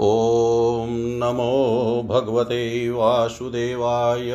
[0.00, 4.32] ॐ नमो भगवते वासुदेवाय।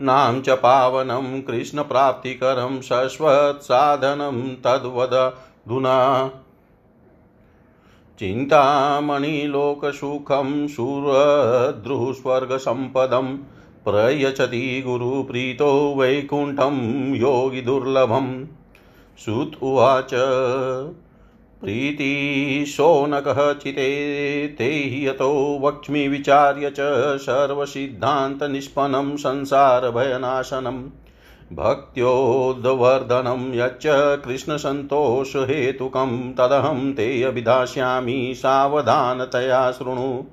[0.00, 6.30] नाम च पावनं कृष्णप्राप्तिकरं शश्वत्साधनं तद्वदधुना
[8.18, 13.38] चिन्तामणिलोकसुखं शूरद्रुस्वर्गसम्पदं
[13.84, 18.46] प्रयच्छति गुरुप्रीतो वैकुण्ठं योगिदुर्लभं
[19.18, 20.14] सुत उवाच।
[21.64, 26.76] प्रीतिशोनकः चिते ते यतो वक्ष्मि विचार्य च
[27.16, 30.90] सर्वसिद्धान्तनिष्पन्नं संसारभयनाशनं।
[31.56, 33.82] भक्त्योद्वर्धनं यच्च
[34.24, 40.24] कृष्णसन्तोषहेतुकं तदहं ते अभिधास्यामि सावधानतया शृणु।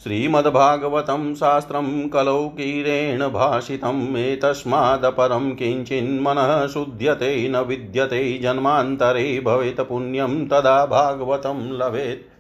[0.04, 12.36] श्रीमद्भागवतं शास्त्रं कलौकीरेण भाषितम् एतस्मादपरं किञ्चिन्मनः शुध्यते न विद्यते जन्मान्तरे भवेत् पुण्यं तदा भागवतं लभेत्।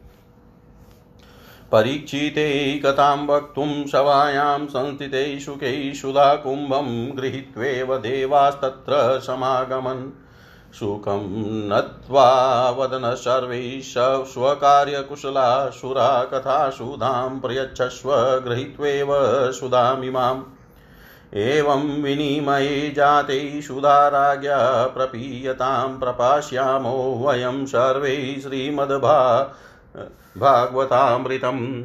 [1.71, 10.24] परीक्षिते कथां वक्तुं सभायां संस्थिते शुके सुधाकुम्भं गृहीत्वेव देवास्तत्र समागमन्।
[10.79, 11.21] सुखं
[11.69, 13.81] नत्वा वदन सर्वैः
[14.25, 19.07] स्वकार्यकुशला सुरा कथासुधां प्रयच्छस्व गृहीत्वेव
[19.51, 20.43] सुधामिमाम्
[21.33, 29.43] एवं विनिमये जाते सुधाराज्ञा प्रपीयतां प्रपास्यामो वयं सर्वे श्रीमद्भा
[30.37, 31.83] भागवतामृतम्।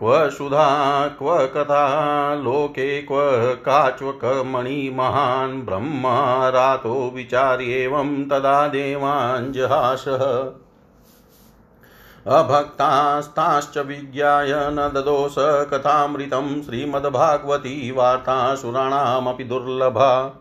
[0.00, 10.50] क्व सुधा, क्व कथा, लोके क्व काच्वकमणिमहान् ब्रह्मारातो विचार्येवं तदा देवाञ्जहासः।
[12.26, 20.34] अभक्तास्ताश्च विज्ञाय न ददोष कथामृतं श्रीमद्भागवती वार्ता सुराणामपि दुर्लभा।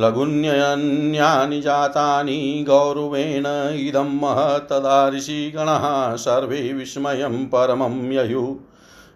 [0.00, 8.56] लघुन्यन्यानि जातानि गौरवेण इदं महत्तदा ऋषिगणः सर्वे विस्मयं परमं ययुः।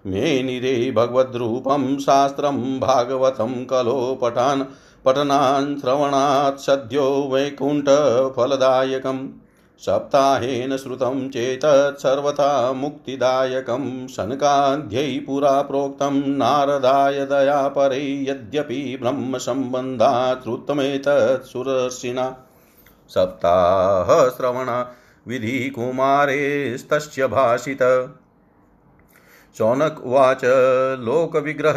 [0.06, 4.62] मेनिरे भगवद्रूपं शास्त्रं भागवतं कलो पठान्
[5.04, 9.28] पठनान् श्रवणात् सद्यो वैकुण्ठफलदायकम्।
[9.78, 22.36] सप्ताहेन श्रुतं चेतत् सर्वथा मुक्तिदायकं शनकाध्यै पुरा प्रोक्तं, नारदाय दयापरे यद्यपि ब्रह्मसम्बन्धात् श्रुतमेतत् सुरर्षिणा
[23.08, 24.84] सप्ताहश्रवण
[25.28, 27.82] विधिकुमारेस्तस्य भाषित।
[29.58, 30.40] शौनक उवाच,
[31.00, 31.76] लोकविग्रह,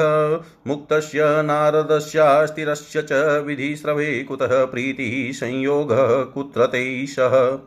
[0.67, 3.13] मुक्तस्य, नारदस्यास्तिरस्य च
[3.47, 7.59] विधिस्रवे, कुतः प्रीतिः संयोगः कुत्र ते सः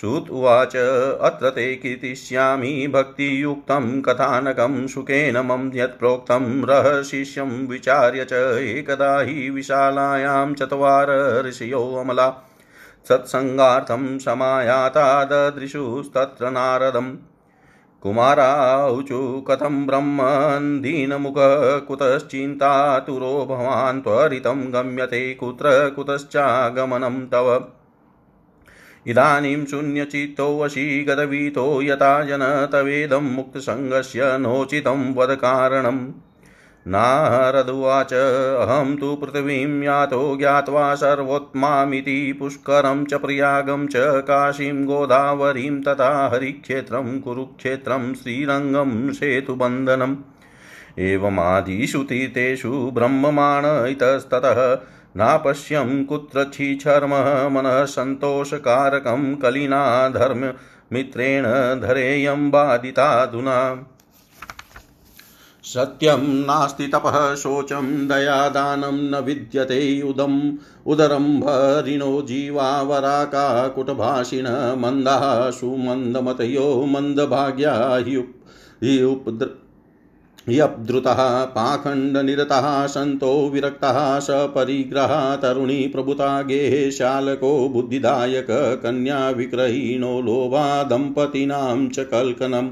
[0.00, 0.76] श्रुत उवाच,
[1.20, 11.06] अत्र ते कीर्तिष्यामि भक्तियुक्तं कथानकं सुखेन मम यत्प्रोक्तं रहशिष्यं विचार्य च एकदा हि विशालायां चत्वार
[11.46, 12.50] ऋषयो अमला।
[13.08, 17.16] सत्सङ्गार्थं समायाता ददृशुस्तत्र नारदम्
[18.02, 21.34] कुमाराऊचु कथं ब्रह्मन् दीनमुख
[21.88, 27.64] कुतश्चिन्तातुरो भवान् त्वरितं गम्यते, कुत्र कुतश्चागमनं तव।
[29.06, 36.06] इदानीं शून्यचित्तो वशी गतवीतो यथा जन तवेदं मुक्तसङ्गस्य नोचितं वदकारणम्
[36.86, 47.20] नारदुवाच अहं तु पृथिवीं यातो ज्ञात्वा सर्वोत्मामिति पुष्करं च प्रयागं च काशीं गोदावरीं तथा हरिक्षेत्रं
[47.20, 50.16] कुरुक्षेत्रं श्रीरङ्गं सेतुबन्धनम्।
[50.98, 54.60] एवमादिषु तीर्थेषु ब्रह्ममाण इतस्ततः
[55.16, 61.44] नापश्यं कुत्रच्छिछर्मः मनः सन्तोषकारकं कलिना धर्ममित्रेण
[61.80, 63.58] धरेयं बाधिताधुना
[65.64, 70.40] सत्यं नास्ति तपः, शोचं दयादानं न विद्यते उदम्
[70.86, 79.63] उदरं भरिणो जीवावराका कुटभाषिण मन्दाः सुमन्दमतयो मन्दभाग्या हि उपद्र
[80.48, 91.98] यब्धृतः पाखण्डनिरतः, सन्तो विरक्तः, सपरिग्रहा, तरुणी प्रभुता, गेहे, शालको, बुद्धिदायक, कन्या विक्रहीणो, लोभा, दम्पतीनां च
[91.98, 92.68] कल्कनम्।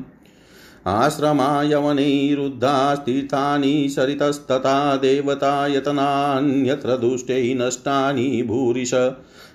[0.86, 8.94] आश्रमा यवनैरुद्धास्तीर्थानि सरितस्तथा देवतायतनान्यत्र दुष्टै, नष्टानि, भूरिश।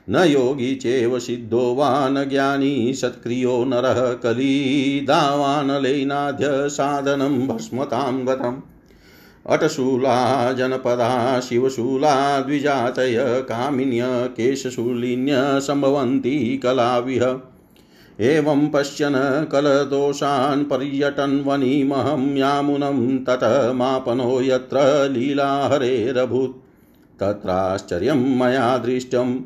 [0.09, 8.62] न योगी चेव सिद्धो वा ज्ञानी सत्क्रियो नरः कलीदावानलेनाद्य साधनं भस्मतां गतम्।
[9.48, 17.39] अटशूला जनपदा शिवशूला द्विजातय कामिन्य केशशूलिन्य सम्भवन्ति कलाविह।
[18.19, 26.57] एवं पश्यन् कलदोषान् पर्यटन् वनिमहं यामुनं ततः मापनो यत्र लीलाहरेरभूत्।
[27.19, 29.39] तत्राश्चर्यं मया दृष्टम्।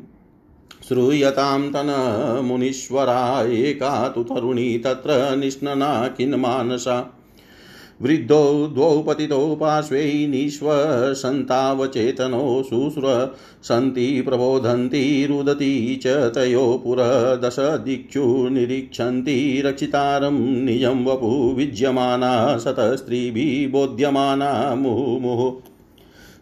[0.88, 7.18] श्रूयतां तन्मुनीश्वरा एका तु तरुणी तत्र निष्णना किन्मानसा
[8.02, 20.64] वृद्धौ द्वौ पतितौ पार्श्वे निःश्वसन्तावचेतनौ शुश्र सन्ति प्रबोधन्ति रुदती च तयो पुरदश दिक्षु निरीक्षन्ति रक्षितारं
[20.64, 25.71] निजं वपु विज्यमाना शतस्त्रीभिः बोध्यमाना मुहुमुहुः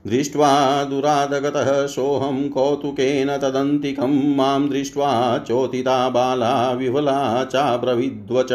[0.06, 8.52] दृष्ट्वा दुरादगतः सोऽहं कौतुकेन तदन्तिकं माँ दृष्ट्वा चोतिता बाला विफला चाब्रवीद्वच।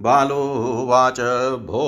[0.00, 1.20] बालोवाच
[1.66, 1.86] भो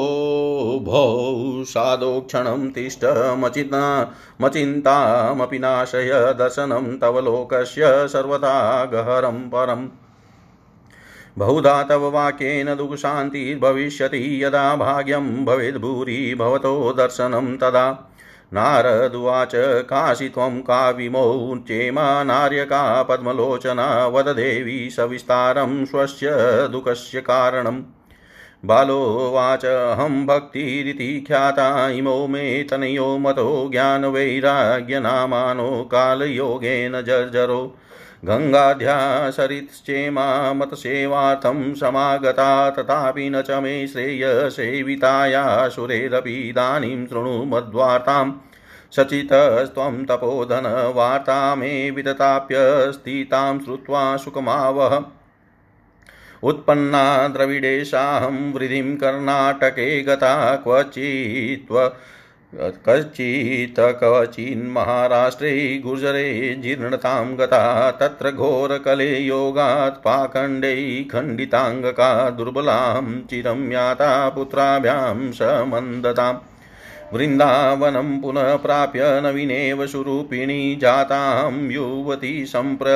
[0.83, 9.89] भो सादोक्षणं तिष्ठमचिन्ता मचिन्तामपि नाशय, दर्शनं तव लोकस्य सर्वथा गहरं परम्।
[11.39, 18.10] बहुधा तव वाक्येन दुःखशान्तिर्भविष्यति, यदा भाग्यं भवेद्भूरि, भवतो दर्शनं तदा।
[18.55, 26.29] नारदुवाच, काशी त्वं का विमौ चेमा नार्यका पद्मलोचना वद देवी सविस्तारं स्वस्य
[26.73, 27.83] दुःखस्य कारणम्
[28.65, 37.77] बालोवाच अहं भक्तिरिति ख्याता, इमो मे तनयो मतो ज्ञानवैराग्यनामानो कालयोगेन जर्जरो।
[38.25, 48.33] गङ्गाध्या सरितश्चेमामतसेवार्थं समागता, तथापि न च मे श्रेयसेविताया सुरेरपि इदानीं शृणु मद्वार्ताम्
[48.93, 55.05] सचितस्त्वं तपोधनवार्ता मे विदताप्यस्थितां श्रुत्वा सुखमावह।
[56.43, 61.93] उत्पन्ना द्रविडेशाहं वृद्धिं कर्णाटके गता क्वचित्व
[62.59, 76.39] कश्चित् कवचिन्महाराष्ट्रे गुर्जरे जीर्णतां गता, तत्र घोरकले योगात् पाखण्डै खण्डिताङ्गका दुर्बलां चिरं याता पुत्राभ्यां समन्दताम्
[77.15, 82.89] वृन्दावनं पुनः प्राप्य नवीनेव सुरूपिणी जातां युवती सम्प्र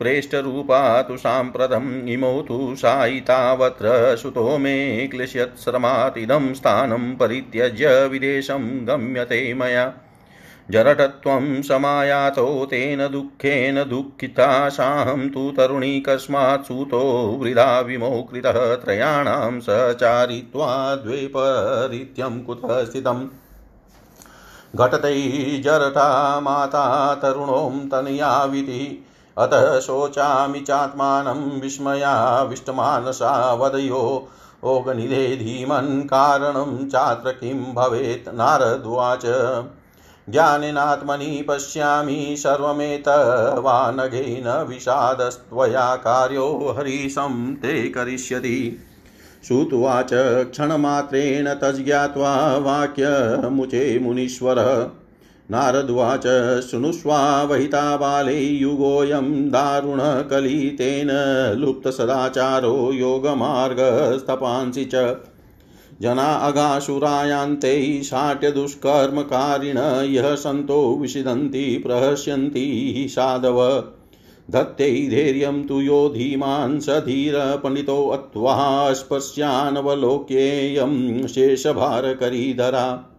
[0.00, 9.92] प्रेष्टरूपा तु साम्प्रतम् इमौ तु सायितावत्र सुतो मे क्लिश्यत्श्रमातिदं स्थानं परित्यज्य विदेशं गम्यते मया।
[10.70, 17.00] जरटत्वं समायातो तेन दुःखेन दुःखिता साहं तु तरुणी कस्मात् सूतो
[17.40, 23.28] वृथा विमोकृतः त्रयाणां सचारित्वा द्वेपरित्यं कुतः स्थितम्।
[24.76, 25.62] घटतै
[26.40, 29.06] माता तरुणों तनयाविति
[29.40, 34.28] अतः शोचामि चात्मानं विस्मयाविष्टमानसा वदयो
[34.64, 38.34] ओगनिधे धीमन् कारणं चात्र किं भवेत्?
[38.34, 39.22] नारद्वाच
[40.30, 48.78] ज्ञानेनात्मनि पश्यामि सर्वमेतवानघेन विषादस्त्वया कार्यो हरीशं ते करिष्यति।
[49.46, 54.99] श्रुत्वाच क्षणमात्रेण तज्ज्ञात्वा वाक्यमुचे मुनीश्वरः।
[55.50, 61.08] नारद्वाच शृणुष्वा वहिता बाले युगोऽयं दारुणकलितेन
[61.58, 65.16] लुप्तसदाचारो योगमार्गस्तपांसि च।
[66.02, 73.84] जना अघासुरायान्ते शाट्यदुष्कर्मकारिण यः सन्तो विषिदन्ति प्रहस्यन्ति साधव।
[74.50, 83.09] धत्ते धैर्यं तु यो धीमान् स धीरपण्डितोऽत्वा स्पर्श्यानवलोक्येयं शेषभारकरीधरा।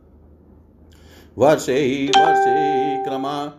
[1.38, 3.52] वर्षे वर्षे क्रमा।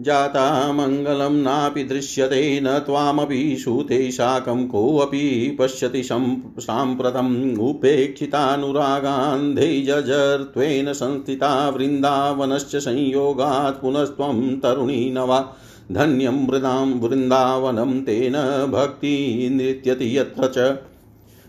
[0.00, 12.76] जाता मङ्गलं नापि दृश्यते, न त्वामपि सूते शाकं कोऽपि पश्यति साम्प्रतम् उपेक्षितानुरागान्धे जजर्त्वेन संस्थिता वृन्दावनश्च
[12.76, 15.56] संयोगात् पुनस्त्वं तरुणी न वा।
[15.92, 18.32] धन्यं मृदां वृन्दावनं तेन
[18.72, 20.78] भक्तिनृत्यति यत्र च।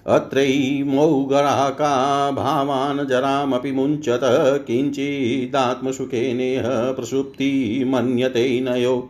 [0.08, 1.90] अत्रैमौगराका
[2.32, 4.22] भावान् जरामपि मुञ्चत
[4.68, 9.10] किञ्चिदात्मसुखेनेह प्रसुप्ति मन्यते नयो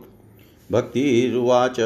[0.72, 1.76] भक्तिरुवाच।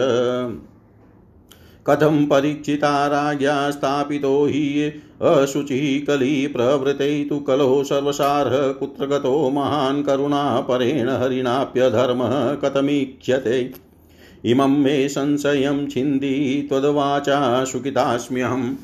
[1.87, 4.93] कथं परीक्षिता राज्ञा स्थापितो हि
[5.23, 13.73] अशुचिः कली प्रवृते तु कलो सर्वसारः कुत्र गतो महान् करुणापरेण हरिणाप्यधर्मः कथमीक्ष्यते।
[14.45, 18.75] इमं मे संशयं छिन्दी त्वद्वाचा सुखितास्म्यहम्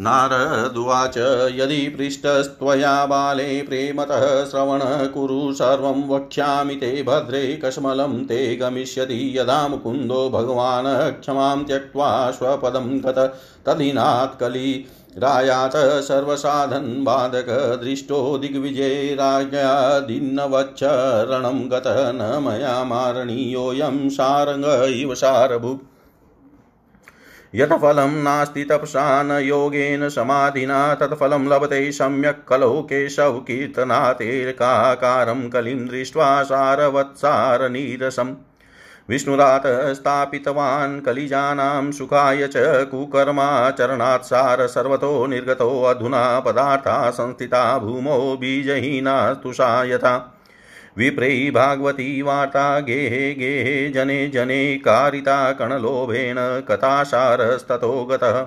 [0.00, 1.14] नारदुवाच
[1.54, 10.30] यदि पृष्टस्त्वया बाले प्रेमतः श्रवण कुरु, सर्वं वक्ष्यामि ते भद्रे कश्मलं, ते गमिष्यति यदा मुकुन्दो
[10.30, 14.86] भगवान्, क्षमां त्यक्त्वा स्वपदं गत तदिनात् कली।
[15.18, 25.97] रायात सर्वसाधन बाधक, दृष्टो दिग्विजये राज्ञादिन्नवच्छरणं गतः न मया मारणीयोऽयं सारङ्ग इव सारभुक्
[27.54, 36.42] यत् फलं नास्ति तपसा न योगेन समाधिना तत्फलं लभते सम्यक् कलौ केशव कीर्तनातेर्काकारं कलिं दृष्ट्वा
[36.42, 38.34] सारवत्सारनीरसम्।
[39.10, 50.34] विष्णुरात् स्थापितवान् कलिजानां सुखाय च कुकर्माचरणात् सार सर्वतो निर्गतो अधुना पदार्था संस्थिता भूमौ बीजहीना तुषायथा
[50.98, 56.36] विप्रै भागवती वार्ता गेहे गेहे जने जने कारिता कणलोभेन
[56.68, 58.38] कथासारस्ततो गतः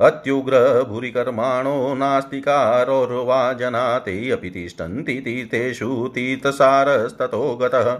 [0.00, 7.92] अत्युग्रभूरिकर्माणो नास्तिकारोर्वा जना ते अपि तिष्ठन्ति तीर्थेषु तीर्थसारस्ततो गतः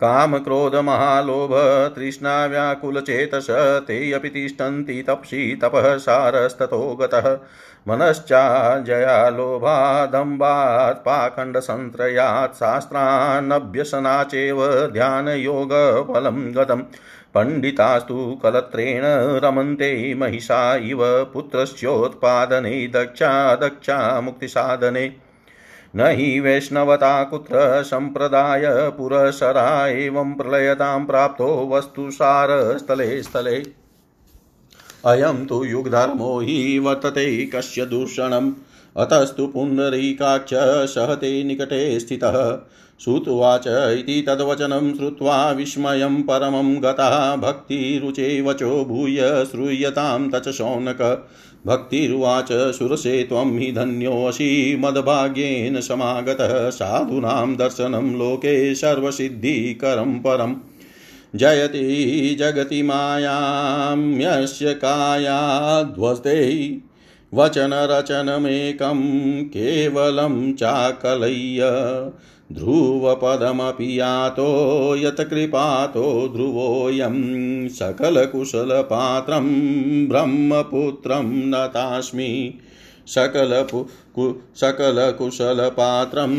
[0.00, 1.52] कामक्रोधमहालोभ
[1.96, 3.46] तृष्णाव्याकुलचेतस
[3.88, 7.28] ते अपि तिष्ठन्ति तप्सि तपः सारस्ततो गतः
[7.88, 16.82] मनश्चाजया लोभादम्बात् पाखण्डसन्त्रयात् शास्त्रान्नभ्यसना चैव ध्यानयोगफलं गतम्।
[17.34, 19.02] पण्डितास्तु कलत्रेण
[19.38, 25.12] रमन्ते महिषा इव पुत्रस्योत्पादने दक्षा दक्षा मुक्तिसाधने।
[25.96, 33.81] न हि वैष्णवता कुत्र सम्प्रदाय पुरसरा एवं प्रलयतां प्राप्तो वस्तुसारस्थले स्थले।
[35.06, 38.52] अयं तु युगधर्मो हि वर्तते कस्य दूषणम्।
[38.96, 40.54] अतस्तु पुण्डरीकाक्ष
[40.94, 42.58] सहते निकटे स्थितः।
[43.04, 51.28] श्रुत्वाच इति तद्वचनं श्रुत्वा विस्मयं परमं गतः। भक्तिरुचे वचो भूय श्रूयतां तच शौनक।
[51.66, 60.56] भक्तिरुवाच सुरसे त्वं हि धन्योऽसि मद्भाग्येन समागतः। साधूनां दर्शनं लोके सर्वसिद्धिकरं परम्।
[61.34, 66.40] जयति जगति मायां यस्य कायाध्वस्ते
[67.32, 68.98] वचनरचनमेकं
[69.48, 71.70] केवलं चाकलय्य
[72.50, 74.48] ध्रुवपदमपि यातो
[74.96, 77.16] यत्कृपातो ध्रुवोऽयं
[77.78, 79.48] सकलकुशलपात्रं
[80.08, 82.30] ब्रह्मपुत्रं नतास्मि
[83.08, 83.82] सकलपु
[84.16, 86.34] कु सकलकुशलपात्रं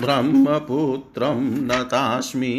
[0.00, 2.54] ब्रह्मपुत्रं नतास्मि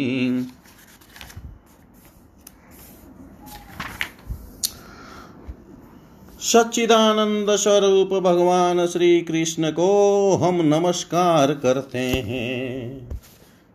[6.52, 13.08] सच्चिदानंद स्वरूप भगवान श्री कृष्ण को हम नमस्कार करते हैं।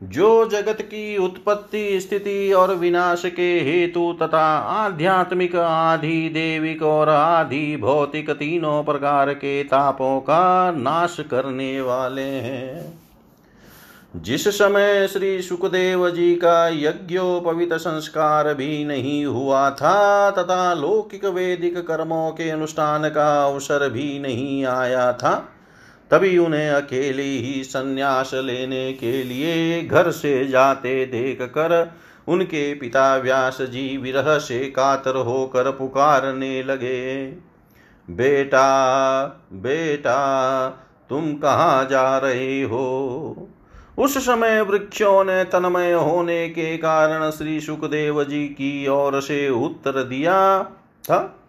[0.03, 7.77] जो जगत की उत्पत्ति, स्थिति और विनाश के हेतु तथा आध्यात्मिक आधि देविक और आधि
[7.77, 12.99] भौतिक तीनों प्रकार के तापों का नाश करने वाले हैं।
[14.17, 21.77] जिस समय श्री सुखदेव जी का यज्ञोपवित संस्कार भी नहीं हुआ था, तथा लौकिक वैदिक
[21.77, 25.33] कर्मों के अनुष्ठान का अवसर भी नहीं आया था,
[26.11, 31.91] तभी उन्हें अकेले ही संन्यास लेने के लिए घर से जाते देख कर
[32.27, 37.25] उनके पिता व्यास जी विरह से कातर होकर पुकारने लगे,
[38.07, 40.69] बेटा बेटा,
[41.09, 43.49] तुम कहाँ जा रहे हो?
[43.97, 50.03] उस समय वृक्षों ने तन्मय होने के कारण श्री सुखदेव जी की ओर से उत्तर
[50.03, 50.63] दिया,
[51.03, 51.39] था।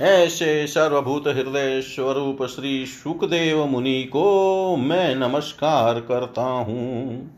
[0.00, 7.30] ऐसे सर्वभूत हृदय स्वरूप श्री सुखदेव मुनि को मैं नमस्कार करता हूँ।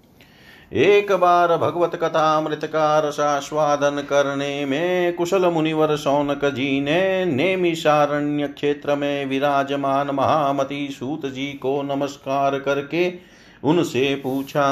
[0.72, 8.48] एक बार भगवत कथा अमृत का रसास्वादन करने में कुशल मुनिवर सौनक जी ने नेमिषारण्य
[8.48, 14.66] क्षेत्र में विराजमान महामती सूत जी को नमस्कार करके उनसे पूछा,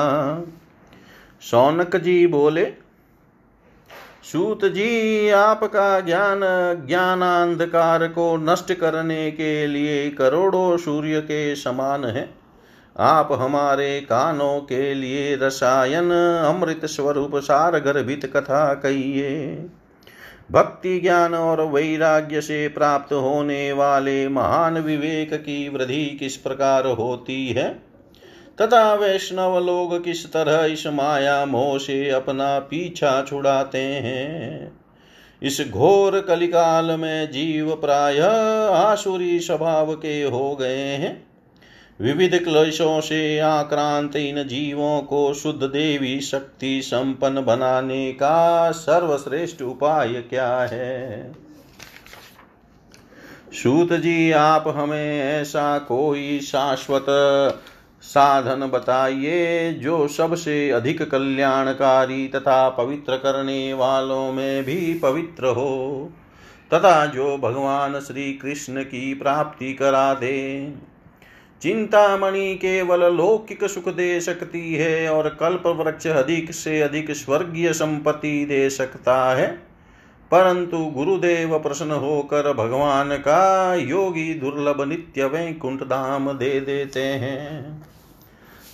[1.41, 2.65] सौनक जी बोले,
[4.33, 6.41] सूत जी, आपका ज्ञान
[6.87, 12.35] ज्ञानांधकार को नष्ट करने के लिए करोड़ों सूर्य के समान है।
[12.99, 16.11] आप हमारे कानों के लिए रसायन,
[16.47, 19.67] अमृत स्वरूप सार गर्भित कथा कहिए।
[20.53, 27.49] भक्ति ज्ञान और वैराग्य से प्राप्त होने वाले महान विवेक की वृद्धि किस प्रकार होती
[27.49, 27.86] है?
[28.61, 34.73] तथा वैष्णव लोग किस तरह इस माया मोह से अपना पीछा छुड़ाते हैं?
[35.43, 38.21] इस घोर कलिकाल में जीव प्राय
[38.73, 41.27] आसुरी स्वभाव के हो गए हैं।
[42.01, 50.09] विविध क्लेशों से आक्रांत इन जीवों को शुद्ध देवी शक्ति संपन्न बनाने का सर्वश्रेष्ठ उपाय
[50.09, 51.33] क्या है?
[53.53, 57.07] सूत जी, आप हमें ऐसा कोई शाश्वत
[58.07, 66.11] साधन बताइए, जो सबसे अधिक कल्याणकारी तथा पवित्र करने वालों में भी पवित्र हो,
[66.71, 70.73] तथा जो भगवान श्री कृष्ण की प्राप्ति करा दे।
[71.63, 78.45] चिंतामणि केवल लौकिक सुख दे सकती है और कल्प वृक्ष अधिक से अधिक स्वर्गीय संपत्ति
[78.45, 79.47] दे सकता है,
[80.31, 87.83] परंतु गुरुदेव प्रश्न होकर भगवान का योगी दुर्लभ नित्य वैकुंठ धाम दे देते हैं।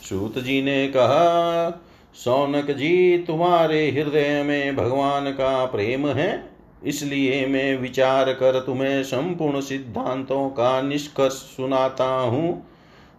[0.03, 1.71] सूत जी ने कहा,
[2.15, 6.45] सौनक जी, तुम्हारे हृदय में भगवान का प्रेम है,
[6.85, 12.67] इसलिए मैं विचार कर तुम्हें संपूर्ण सिद्धांतों का निष्कर्ष सुनाता हूँ,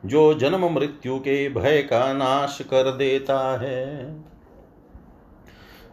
[0.05, 4.15] जो जन्म मृत्यु के भय का नाश कर देता है।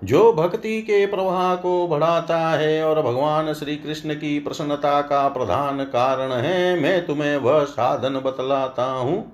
[0.02, 5.84] जो भक्ति के प्रवाह को बढ़ाता है और भगवान श्री कृष्ण की प्रसन्नता का प्रधान
[5.84, 9.32] कारण है, मैं तुम्हें वह साधन बतलाता हूँ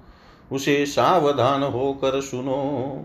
[0.52, 3.04] उसे सावधान होकर सुनो।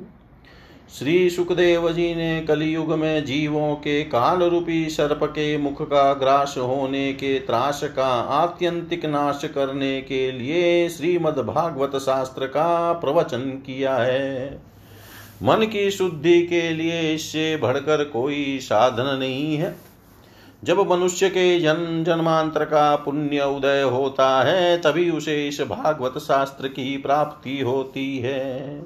[1.00, 6.56] श्री सुखदेव जी ने कलयुग में जीवों के काल रूपी सर्प के मुख का ग्रास
[6.58, 13.96] होने के त्रास का आत्यंतिक नाश करने के लिए श्रीमद् भागवत शास्त्र का प्रवचन किया
[13.96, 14.62] है।
[15.44, 19.76] मन की शुद्धि के लिए इससे बढ़कर कोई साधन नहीं है।
[20.64, 26.68] जब मनुष्य के जन्म जन्मांतर का पुण्य उदय होता है, तभी उसे इस भागवत शास्त्र
[26.68, 28.86] की प्राप्ति होती है।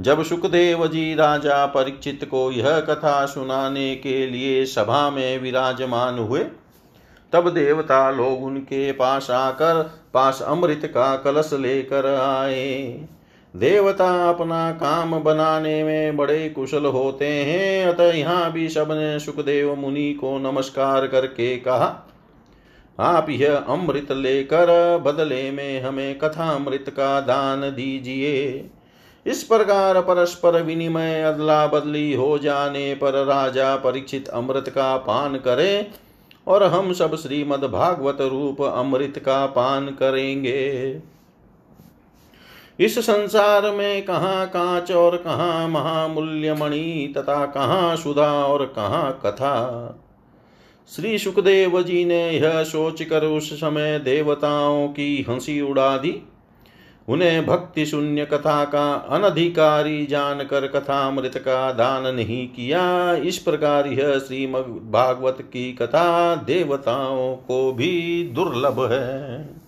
[0.00, 6.46] जब सुखदेव जी राजा परीक्षित को यह कथा सुनाने के लिए सभा में विराजमान हुए,
[7.32, 13.04] तब देवता लोग उनके पास आकर पास अमृत का कलश लेकर आए।
[13.54, 20.12] देवता अपना काम बनाने में बड़े कुशल होते हैं। अतः यहाँ भी सबने सुखदेव मुनि
[20.14, 22.08] को नमस्कार करके कहा,
[22.98, 28.70] आप यह अमृत लेकर बदले में हमें कथा अमृत का दान दीजिए।
[29.26, 35.90] इस प्रकार परस्पर विनिमय अदला बदली हो जाने पर राजा परीक्षित अमृत का पान करे
[36.46, 40.92] और हम सब श्रीमद भागवत रूप अमृत का पान करेंगे।
[42.82, 49.54] इस संसार में कहाँ कांच और कहाँ महामूल्य मणि तथा कहाँ सुधा और कहाँ कथा।
[50.96, 56.22] श्री सुखदेव जी ने यह सोचकर उस समय देवताओं की हँसी उड़ा दी।
[57.08, 64.18] उन्हें भक्ति शून्य कथा का अनधिकारी जानकर कथामृत का दान नहीं किया। इस प्रकार यह
[64.18, 69.61] श्रीमद भागवत की कथा देवताओं को भी दुर्लभ है।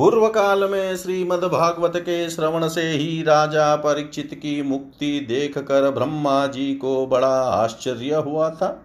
[0.00, 5.90] पूर्व काल में श्रीमद भागवत के श्रवण से ही राजा परीक्षित की मुक्ति देख कर
[5.90, 8.82] ब्रह्मा जी को बड़ा आश्चर्य हुआ था।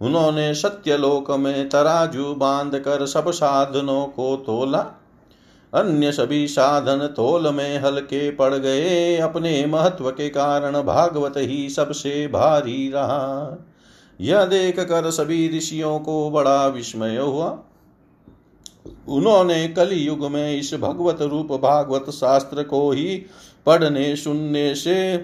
[0.00, 4.80] उन्होंने सत्यलोक में तराजू बाँध कर सब साधनों को तोला।
[5.74, 12.26] अन्य सभी साधन तोल में हल्के पड़ गए। अपने महत्व के कारण भागवत ही सबसे
[12.26, 13.64] भारी रहा।
[14.20, 17.58] यह देख कर सभी ऋषियों को बड़ा विस्मय हुआ।
[19.08, 23.22] उन्होंने कलि युग में इस भगवत रूप भागवत शास्त्र को ही
[23.66, 25.16] पढ़ने सुनने से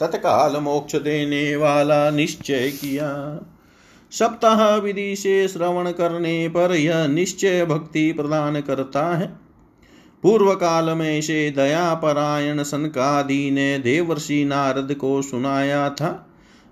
[0.00, 3.40] तत्काल मोक्ष देने वाला निश्चय किया।
[4.10, 9.38] सप्ताह विधि से श्रवण करने पर यह निश्चय भक्ति प्रदान करता है।
[10.22, 16.27] पूर्व काल में इसे दया परायण सनकादि ने देवर्षि नारद को सुनाया था।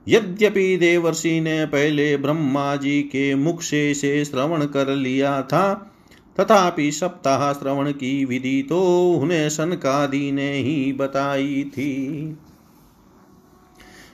[0.06, 5.72] यद्यपि देवर्षि ने पहले ब्रह्मा जी के मुख से इसे श्रवण कर लिया था,
[6.38, 8.80] तथापि सप्ताह श्रवण की विधि तो
[9.12, 12.36] उन्हें सनकादि ने ही बताई थी।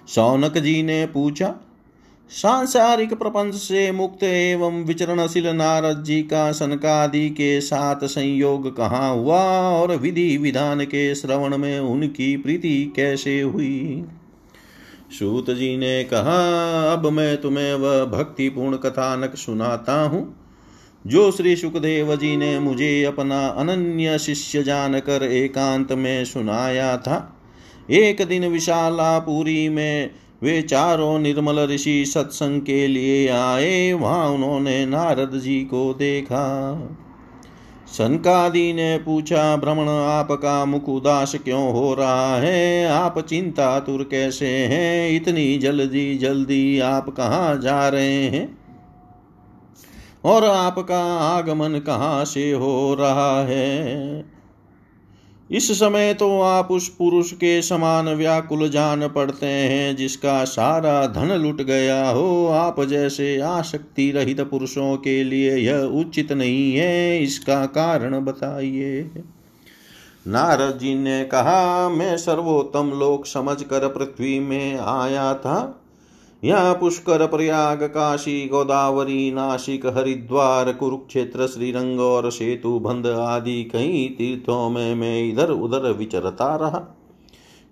[0.08, 1.54] सौनक जी ने पूछा,
[2.30, 9.42] सांसारिक प्रपंच से मुक्त एवं विचरणशील नारद जी का सनकादि के साथ संयोग कहाँ हुआ
[9.70, 14.04] और विधि विधान के श्रवण में उनकी प्रीति कैसे हुई?
[15.18, 16.38] सूत जी ने कहा,
[16.92, 20.36] अब मैं तुम्हें वह भक्तिपूर्ण कथानक सुनाता हूँ,
[21.06, 27.38] जो श्री सुखदेव जी ने मुझे अपना अनन्य शिष्य जानकर एकांत में सुनाया था।
[27.90, 30.10] एक दिन विशाला विशालापुरी में
[30.42, 36.72] वे चारों निर्मल ऋषि सत्संग के लिए आए, वहाँ उन्होंने नारद जी को देखा।
[37.92, 42.86] सनकादि ने पूछा, भ्रमण आपका मुख उदास क्यों हो रहा है?
[42.86, 45.10] आप चिंता तुर कैसे हैं?
[45.10, 48.58] इतनी जल्दी जल्दी आप कहाँ जा रहे हैं?
[50.24, 54.24] और आपका आगमन कहाँ से हो रहा है?
[55.52, 61.32] इस समय तो आप उस पुरुष के समान व्याकुल जान पड़ते हैं, जिसका सारा धन
[61.32, 67.66] लुट गया हो। आप जैसे आसक्ति रहित पुरुषों के लिए यह उचित नहीं है। इसका
[67.66, 69.10] कारण बताइए।
[70.26, 75.78] नारद जी ने कहा, मैं सर्वोत्तम लोक समझ कर पृथ्वी में आया था।
[76.44, 84.70] यहाँ पुष्कर प्रयाग, काशी, गोदावरी नासिक हरिद्वार, कुरुक्षेत्र, श्रीरंग और सेतु बंद आदि कई तीर्थों
[84.70, 86.98] में मैं इधर उधर विचरता रहा।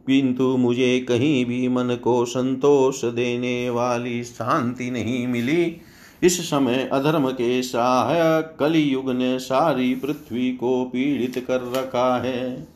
[0.07, 5.77] किंतु मुझे कहीं भी मन को संतोष देने वाली शांति नहीं मिली।
[6.23, 12.69] इस समय अधर्म के सहायक कलि युग ने सारी पृथ्वी को पीड़ित कर रखा है।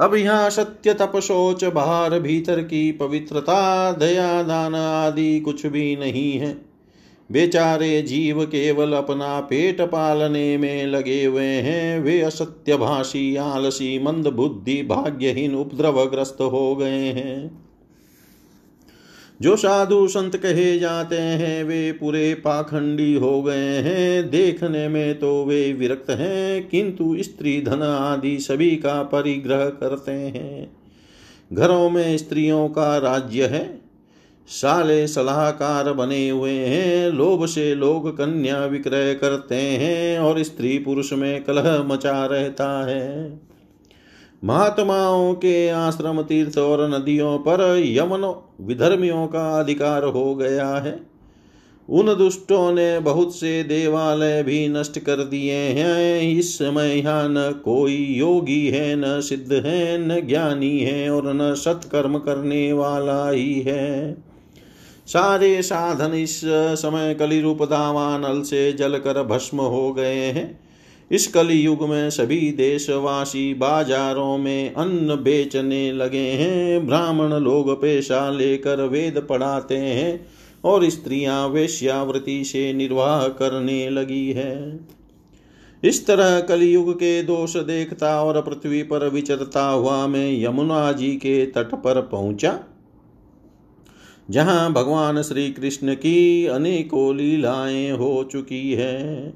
[0.00, 6.32] अब यहाँ सत्य तप सोच बाहर भीतर की पवित्रता, दया, दान आदि कुछ भी नहीं
[6.32, 6.58] है।
[7.32, 14.28] बेचारे जीव केवल अपना पेट पालने में लगे हुए हैं। वे असत्य भाषी आलसी, मंद
[14.28, 17.69] बुद्धि, भाग्यहीन, उपद्रवग्रस्त हो गए हैं।
[19.42, 25.44] जो साधु संत कहे जाते हैं, वे पूरे पाखंडी हो गए हैं। देखने में तो
[25.44, 30.76] वे विरक्त हैं, किंतु स्त्री धन आदि सभी का परिग्रह करते हैं।
[31.52, 33.80] घरों में स्त्रियों का राज्य है।
[34.48, 41.12] साले सलाहकार बने हुए हैं, लोभ से लोग कन्या विक्रय करते हैं और स्त्री पुरुष
[41.12, 43.40] में कलह मचा रहता है।
[44.44, 51.00] महात्माओं के आश्रम तीर्थ और नदियों पर यमन विधर्मियों का अधिकार हो गया है।
[51.88, 57.60] उन दुष्टों ने बहुत से देवालय भी नष्ट कर दिए हैं। इस समय यहाँ न
[57.64, 63.60] कोई योगी है, न सिद्ध है, न ज्ञानी है और न सत्कर्म करने वाला ही
[63.60, 64.14] है।
[65.06, 70.69] सारे साधन इस समय कली रूप दावानल से जलकर भस्म हो गए हैं।
[71.10, 78.28] इस कलि युग में सभी देशवासी बाजारों में अन्न बेचने लगे हैं। ब्राह्मण लोग पेशा
[78.30, 80.26] लेकर वेद पढ़ाते हैं
[80.64, 84.78] और स्त्रियाँ वेश्यावृत्ति से निर्वाह करने लगी है।
[85.82, 91.44] इस तरह कलयुग के दोष देखता और पृथ्वी पर विचरता हुआ मैं यमुना जी के
[91.46, 92.58] तट पर पहुँचा,
[94.30, 99.32] जहाँ भगवान श्री कृष्ण की अनेकों लीलाएँ हो चुकी है।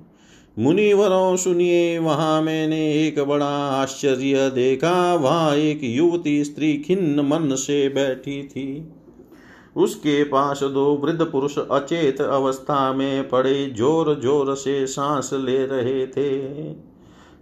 [0.57, 7.89] मुनिवरों, सुनिए, वहाँ मैंने एक बड़ा आश्चर्य देखा। वहाँ एक युवती स्त्री खिन्न मन से
[7.89, 8.93] बैठी थी।
[9.77, 16.07] उसके पास दो वृद्ध पुरुष अचेत अवस्था में पड़े ज़ोर ज़ोर से सांस ले रहे
[16.07, 16.31] थे।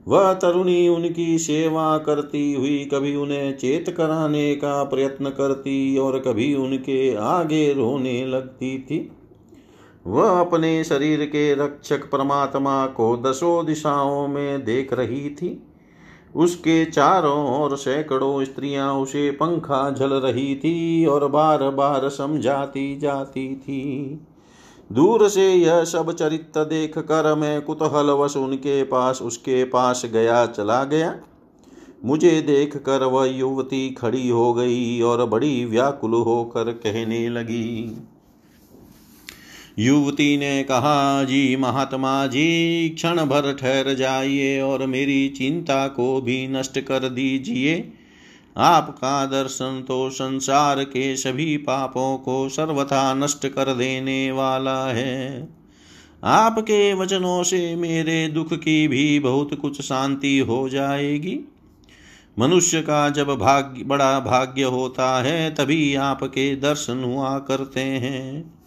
[0.09, 6.55] वह तरुणी उनकी सेवा करती हुई कभी उन्हें चेत कराने का प्रयत्न करती और कभी
[6.55, 8.99] उनके आगे रोने लगती थी।
[10.07, 15.69] वह अपने शरीर के रक्षक परमात्मा को दसों दिशाओं में देख रही थी।
[16.37, 23.57] उसके चारों ओर सैकड़ों स्त्रियाँ, उसे पंखा झल रही थी और बार बार समझाती जाती
[23.57, 24.21] थी।
[24.93, 30.85] दूर से यह सब चरित्र देख कर मैं कुतूहलवश उनके पास, उसके पास गया, चला
[30.85, 31.15] गया।
[32.05, 37.97] मुझे देख कर वह युवती खड़ी हो गई और बड़ी व्याकुल होकर कहने लगी
[39.79, 46.49] युवती ने कहा, जी महात्मा जी क्षण भर ठहर जाइए और मेरी चिंता को भी
[46.49, 47.93] नष्ट कर दीजिए।
[48.57, 55.49] आपका दर्शन तो संसार के सभी पापों को सर्वथा नष्ट कर देने वाला है।
[56.25, 61.39] आपके वचनों से मेरे दुख की भी बहुत कुछ शांति हो जाएगी।
[62.39, 68.62] मनुष्य का जब भाग्य, बड़ा भाग्य होता है, तभी आपके दर्शन हुआ करते हैं।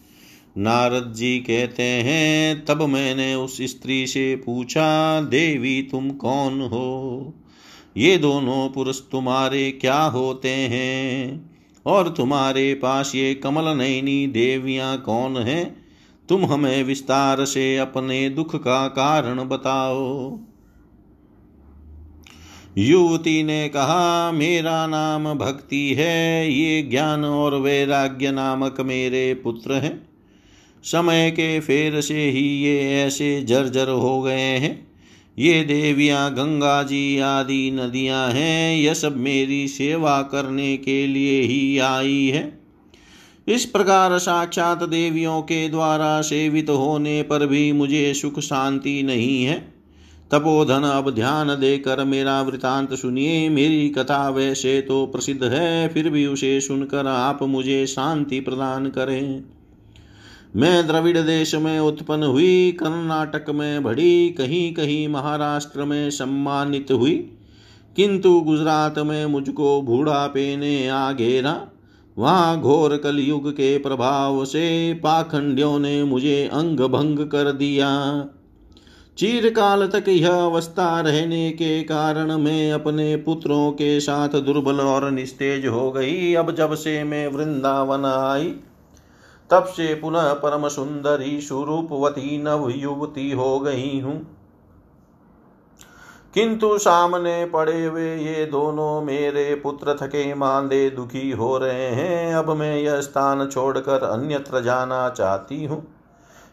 [0.57, 7.33] नारद जी कहते हैं, तब मैंने उस स्त्री से पूछा, देवी, तुम कौन हो?
[7.97, 11.51] ये दोनों पुरुष तुम्हारे क्या होते हैं?
[11.85, 15.85] और तुम्हारे पास ये कमल नैनी देवियाँ कौन हैं?
[16.29, 20.39] तुम हमें विस्तार से अपने दुख का कारण बताओ।
[22.77, 30.14] युवती ने कहा, मेरा नाम भक्ति है, ये ज्ञान और वैराग्य नामक मेरे पुत्र हैं।
[30.85, 34.87] समय के फेर से ही ये ऐसे जर्जर हो गए हैं।
[35.39, 41.77] ये देवियाँ, गंगा जी आदि नदियाँ हैं, यह सब मेरी सेवा करने के लिए ही
[41.77, 42.59] आई है।
[43.47, 49.59] इस प्रकार साक्षात देवियों के द्वारा सेवित होने पर भी मुझे सुख शांति नहीं है।
[50.31, 56.25] तपोधन, अब ध्यान देकर मेरा वृतांत सुनिए। मेरी कथा वैसे तो प्रसिद्ध है, फिर भी
[56.25, 59.43] उसे सुनकर आप मुझे शांति प्रदान करें।
[60.55, 67.15] मैं द्रविड़ देश में उत्पन्न हुई, कर्नाटक में बढ़ी कहीं कहीं महाराष्ट्र में सम्मानित हुई।
[67.95, 71.67] किंतु गुजरात में मुझको बूढ़ापे ने आ घेरा
[72.17, 77.89] वहाँ घोर कलयुग के प्रभाव से पाखंडियों ने मुझे अंग भंग कर दिया।
[79.17, 85.65] चीरकाल तक यह अवस्था रहने के कारण मैं अपने पुत्रों के साथ दुर्बल और निस्तेज
[85.65, 88.55] हो गई। अब जब से मैं वृंदावन आई
[89.49, 94.37] तब से पुनः परम सुंदरी सुरूपवती नव युवती हो गई हूँ।
[96.33, 102.49] किंतु सामने पड़े हुए ये दोनों मेरे पुत्र थके मांदे दुखी हो रहे हैं। अब
[102.49, 105.87] मैं यह स्थान छोड़कर अन्यत्र जाना चाहती हूँ।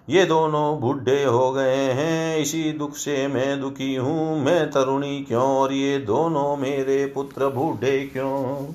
[0.08, 5.42] ये दोनों बूढ़े हो गए हैं। इसी दुख से मैं दुखी हूँ। मैं तरुणी क्यों?
[5.42, 8.66] और ये दोनों मेरे पुत्र बूढ़े क्यों?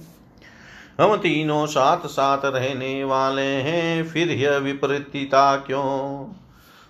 [1.02, 6.26] हम तीनों साथ साथ रहने वाले हैं, फिर यह विपरीतता क्यों?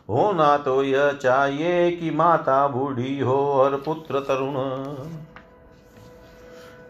[0.09, 4.55] होना तो यह चाहिए कि माता बूढ़ी हो और पुत्र तरुण।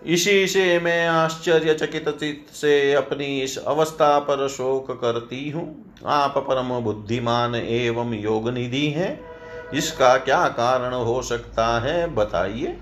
[0.05, 6.79] इसी से मैं आश्चर्यचकित चित्त से अपनी इस अवस्था पर शोक करती हूँ। आप परम
[6.79, 9.19] बुद्धिमान एवं योग निधि हैं
[9.73, 12.77] इसका क्या कारण हो सकता है, बताइए।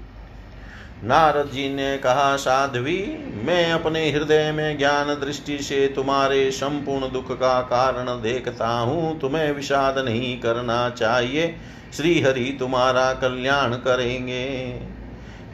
[1.04, 7.32] नारद जी ने कहा, साध्वी, मैं अपने हृदय में ज्ञान दृष्टि से तुम्हारे संपूर्ण दुख
[7.32, 11.56] का कारण देखता हूँ। तुम्हें विषाद नहीं करना चाहिए।
[11.98, 14.80] श्री हरि तुम्हारा कल्याण करेंगे।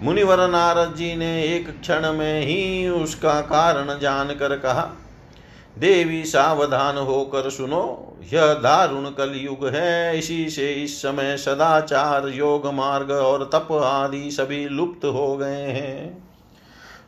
[0.04, 5.01] मुनिवर नारद जी ने एक क्षण में ही उसका कारण जानकर कहा
[5.78, 13.12] देवी सावधान होकर सुनो, यह दारुण कलयुग है। इसी से इस समय सदाचार, योग मार्ग
[13.12, 16.32] और तप आदि सभी लुप्त हो गए हैं।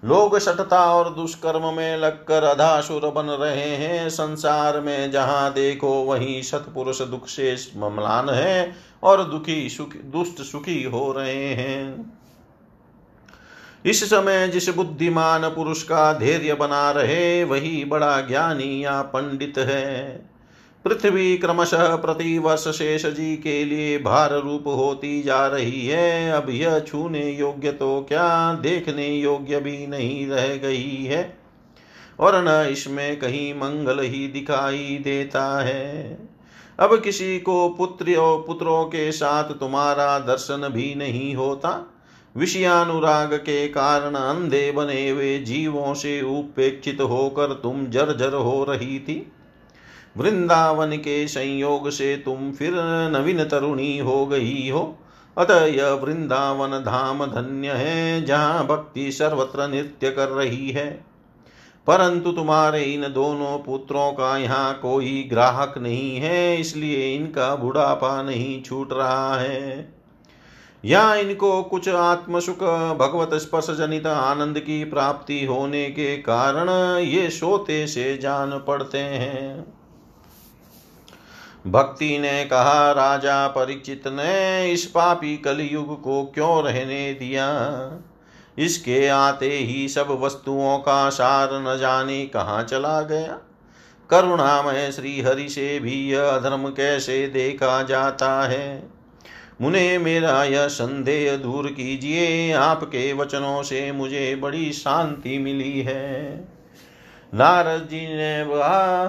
[0.06, 6.42] लोग सटता और दुष्कर्म में लगकर अधासुर बन रहे हैं। संसार में जहाँ देखो, वहीं
[6.42, 12.14] सतपुरुष दुख से ममलान है और दुखी सुखी, दुष्ट सुखी हो रहे हैं।
[13.86, 20.26] इस समय जिस बुद्धिमान पुरुष का धैर्य बना रहे, वही बड़ा ज्ञानी या पंडित है।
[20.86, 26.50] पृथ्वी क्रमशः प्रति वर्ष शेष जी के लिए भार रूप होती जा रही है। अब
[26.50, 31.38] यह छूने योग्य तो क्या, देखने योग्य भी नहीं रह गई है।
[32.20, 36.18] और न इसमें कहीं मंगल ही दिखाई देता है।
[36.80, 41.93] अब किसी को पुत्र और पुत्रों के साथ तुम्हारा दर्शन भी नहीं होता।
[42.36, 49.32] विषयानुराग के कारण अंधे बने हुए जीवों से उपेक्षित होकर तुम जर्जर हो रही थी
[50.18, 52.74] वृंदावन के संयोग से तुम फिर
[53.12, 55.00] नवीन तरुणी हो गई हो।
[55.38, 61.06] अतः यह वृंदावन धाम धन्य है, जहाँ भक्ति सर्वत्र नृत्य कर रही है।
[61.88, 68.64] परंतु तुम्हारे इन दोनों पुत्रों का यहाँ कोई ग्राहक नहीं है, इसलिए इनका बुढ़ापा नहीं
[68.64, 69.94] छूट रहा है।
[70.86, 72.60] या इनको कुछ आत्मसुख,
[72.98, 76.70] भगवत स्पर्श जनित आनंद की प्राप्ति होने के कारण
[77.00, 79.74] ये सोते से जान पड़ते हैं।
[81.68, 87.48] भक्ति ने कहा, राजा परीक्षित ने, इस पापी कलयुग को क्यों रहने दिया?
[88.58, 93.40] इसके आते ही सब वस्तुओं का सार न जाने कहाँ चला गया?
[94.10, 99.03] करुणामय श्री हरि से भी यह अधर्म कैसे देखा जाता है?
[99.62, 106.36] मुने मेरा यह संदेह दूर कीजिए। आपके वचनों से मुझे बड़ी शांति मिली है।
[107.34, 109.06] नारद जी ने कहा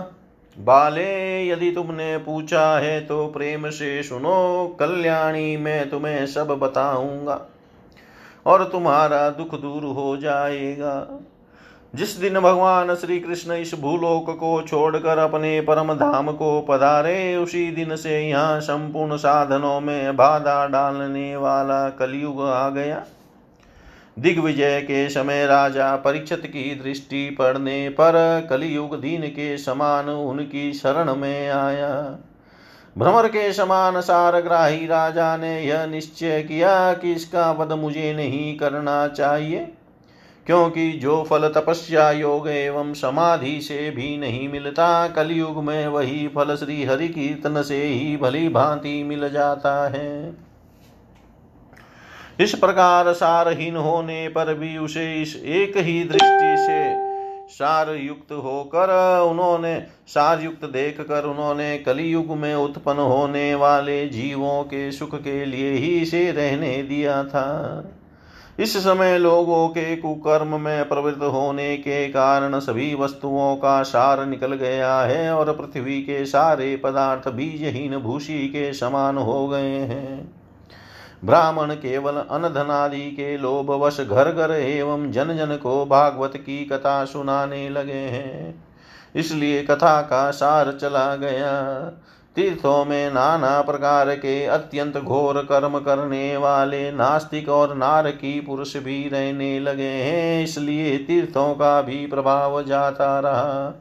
[0.56, 7.40] बाले, यदि तुमने पूछा है तो प्रेम से सुनो। कल्याणी, मैं तुम्हें सब बताऊँगा
[8.46, 11.20] और तुम्हारा दुख दूर हो जाएगा।
[11.94, 17.70] जिस दिन भगवान श्री कृष्ण इस भूलोक को छोड़कर अपने परम धाम को पधारे, उसी
[17.70, 23.02] दिन से यहाँ संपूर्ण साधनों में बाधा डालने वाला कलयुग आ गया।
[24.18, 31.14] दिग्विजय के समय राजा परीक्षित की दृष्टि पड़ने पर कलयुग दीन के समान उनकी शरण
[31.14, 32.18] में आया।
[32.98, 39.06] भ्रमर के समान सारग्राही राजा ने यह निश्चय किया कि इसका वध मुझे नहीं करना
[39.08, 39.66] चाहिए।
[40.46, 46.54] क्योंकि जो फल तपस्या योग एवं समाधि से भी नहीं मिलता, कलयुग में वही फल
[46.56, 50.36] श्री हरि कीर्तन से ही भली भांति मिल जाता है।
[52.40, 57.04] इस प्रकार सारहीन होने पर भी उसे इस एक ही दृष्टि से
[57.48, 59.74] सार युक्त होकर उन्होंने
[60.08, 65.72] सार युक्त देख कर उन्होंने कलयुग में उत्पन्न होने वाले जीवों के सुख के लिए
[65.72, 67.50] ही इसे रहने दिया था।
[68.58, 74.54] इस समय लोगों के कुकर्म में प्रवृत्त होने के कारण सभी वस्तुओं का सार निकल
[74.54, 80.34] गया है और पृथ्वी के सारे पदार्थ बीजहीन भूषी के समान हो गए हैं।
[81.24, 87.68] ब्राह्मण केवल अनधनादि के लोभवश घर घर एवं जन जन को भागवत की कथा सुनाने
[87.68, 88.64] लगे हैं।
[89.14, 91.52] इसलिए कथा का सार चला गया।
[92.36, 99.08] तीर्थों में नाना प्रकार के अत्यंत घोर कर्म करने वाले नास्तिक और नारकी पुरुष भी
[99.08, 103.80] रहने लगे हैं, इसलिए तीर्थों का भी प्रभाव जाता रहा।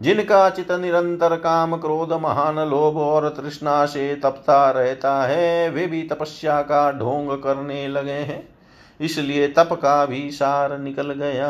[0.00, 6.02] जिनका चित निरंतर काम क्रोध, महान लोभ और तृष्णा से तपता रहता है, वे भी
[6.02, 8.48] तपस्या का ढोंग करने लगे हैं,
[9.00, 11.48] इसलिए तप का भी सार निकल गया।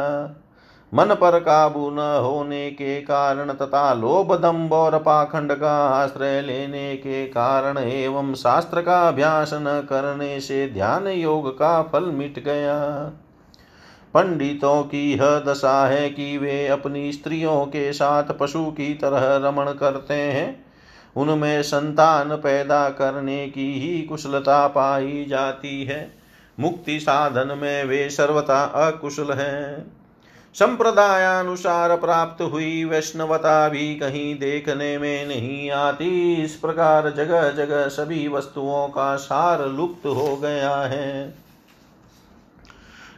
[0.95, 6.97] मन पर काबू न होने के कारण तथा लोभ दम्भ और पाखंड का आश्रय लेने
[6.97, 12.79] के कारण एवं शास्त्र का अभ्यास न करने से ध्यान योग का फल मिट गया।
[14.15, 19.73] पंडितों की यह दशा है कि वे अपनी स्त्रियों के साथ पशु की तरह रमण
[19.73, 20.65] करते हैं।
[21.17, 26.15] उनमें संतान पैदा करने की ही कुशलता पाई जाती है।
[26.61, 30.02] मुक्ति साधन में वे सर्वथा अकुशल हैं।
[30.55, 38.29] संप्रदायानुसार प्राप्त हुई वैष्णवता भी कहीं देखने में नहीं आती। इस प्रकार जगह जगह सभी
[38.29, 41.35] वस्तुओं का सार लुप्त हो गया है।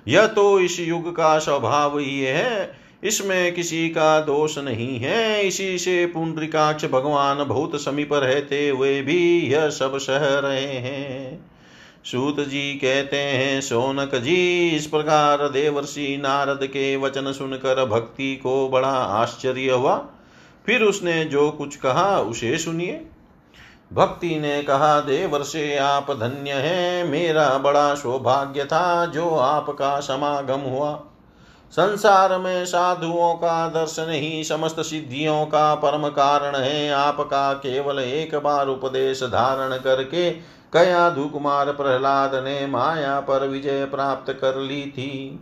[0.09, 5.79] यह तो इस युग का स्वभाव ही है। इसमें किसी का दोष नहीं है। इसी
[5.79, 11.54] से पुंडरिकाक्ष भगवान बहुत समीप रहते हुए भी यह सब सह रहे हैं।
[12.05, 18.69] सूत जी कहते हैं, सोनक जी, इस प्रकार देवर्षि नारद के वचन सुनकर भक्ति को
[18.69, 20.07] बड़ा आश्चर्य हुआ।
[20.67, 23.07] फिर उसने जो कुछ कहा, उसे सुनिए।
[23.93, 30.61] भक्ति ने कहा देवर से आप धन्य हैं। मेरा बड़ा सौभाग्य था जो आपका समागम
[30.61, 31.03] हुआ।
[31.71, 38.35] संसार में साधुओं का दर्शन ही समस्त सिद्धियों का परम कारण है। आपका केवल एक
[38.35, 40.31] बार उपदेश धारण करके
[40.77, 45.41] कया कुमार प्रहलाद ने माया पर विजय प्राप्त कर ली थी?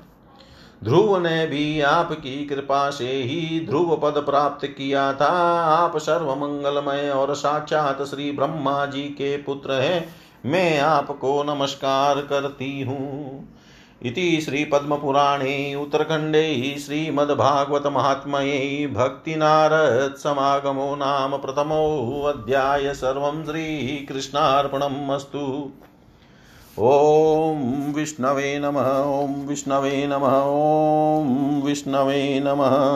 [0.84, 7.10] ध्रुव ने भी आपकी कृपा से ही ध्रुव पद प्राप्त किया था। आप सर्व मंगलमय
[7.10, 10.08] और साक्षात श्री ब्रह्मा जी के पुत्र हैं।
[10.46, 13.48] मैं आपको नमस्कार करती हूँ।
[14.04, 25.70] इति श्रीपद्मपुराणे उत्तरखण्डे श्रीमद्भागवतमाहात्म्ये भक्तिनारत्समागमो नाम प्रथमोऽध्याय सर्वं श्रीकृष्णार्पणम् अस्तु।
[26.78, 32.92] ॐ विष्णवे नमः, ॐ विष्णवे नमः, ॐ विष्णवे नमः।